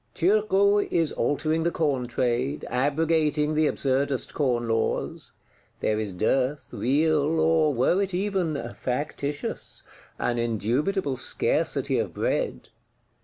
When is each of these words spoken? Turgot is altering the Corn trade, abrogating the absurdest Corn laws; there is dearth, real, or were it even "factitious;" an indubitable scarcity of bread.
Turgot 0.15 0.91
is 0.91 1.11
altering 1.11 1.61
the 1.61 1.69
Corn 1.69 2.07
trade, 2.07 2.65
abrogating 2.71 3.53
the 3.53 3.67
absurdest 3.67 4.33
Corn 4.33 4.67
laws; 4.67 5.33
there 5.79 5.99
is 5.99 6.11
dearth, 6.11 6.69
real, 6.73 7.39
or 7.39 7.71
were 7.71 8.01
it 8.01 8.11
even 8.11 8.55
"factitious;" 8.73 9.83
an 10.17 10.39
indubitable 10.39 11.17
scarcity 11.17 11.99
of 11.99 12.15
bread. 12.15 12.69